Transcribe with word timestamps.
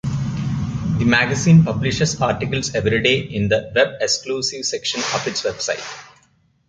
The 0.97 1.05
magazine 1.05 1.63
publishes 1.63 2.19
articles 2.19 2.73
every 2.73 3.03
day 3.03 3.19
in 3.19 3.49
the 3.49 3.71
"Web 3.75 4.01
Exclusives" 4.01 4.69
section 4.71 4.99
of 5.13 5.27
its 5.27 5.43
website. 5.43 5.85